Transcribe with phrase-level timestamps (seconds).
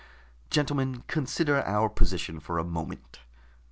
[0.49, 3.19] "Gentlemen, consider our position for a moment.